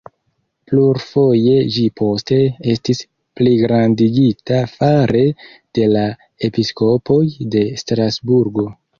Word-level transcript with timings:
Plurfoje 0.69 1.57
ĝi 1.73 1.81
poste 1.99 2.37
estis 2.71 3.01
pligrandigita 3.39 4.61
fare 4.71 5.21
de 5.79 5.85
la 5.97 6.07
episkopoj 6.49 7.21
de 7.57 7.61
Strasburgo. 7.83 8.67